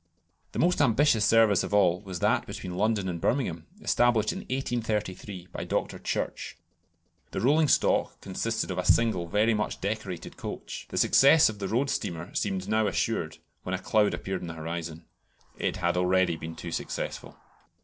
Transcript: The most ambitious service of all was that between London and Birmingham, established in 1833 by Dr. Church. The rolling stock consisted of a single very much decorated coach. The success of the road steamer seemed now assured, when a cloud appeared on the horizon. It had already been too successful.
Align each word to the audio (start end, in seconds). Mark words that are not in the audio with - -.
The 0.53 0.57
most 0.57 0.81
ambitious 0.81 1.23
service 1.25 1.63
of 1.63 1.75
all 1.75 2.01
was 2.01 2.21
that 2.21 2.47
between 2.47 2.75
London 2.75 3.07
and 3.07 3.21
Birmingham, 3.21 3.67
established 3.83 4.31
in 4.33 4.39
1833 4.39 5.49
by 5.51 5.63
Dr. 5.63 5.99
Church. 5.99 6.57
The 7.29 7.39
rolling 7.39 7.67
stock 7.67 8.19
consisted 8.19 8.71
of 8.71 8.79
a 8.79 8.83
single 8.83 9.27
very 9.27 9.53
much 9.53 9.79
decorated 9.79 10.37
coach. 10.37 10.87
The 10.89 10.97
success 10.97 11.49
of 11.49 11.59
the 11.59 11.67
road 11.67 11.91
steamer 11.91 12.33
seemed 12.33 12.67
now 12.67 12.87
assured, 12.87 13.37
when 13.61 13.75
a 13.75 13.77
cloud 13.79 14.15
appeared 14.15 14.41
on 14.41 14.47
the 14.47 14.55
horizon. 14.55 15.05
It 15.59 15.77
had 15.77 15.95
already 15.95 16.35
been 16.35 16.55
too 16.55 16.71
successful. 16.71 17.37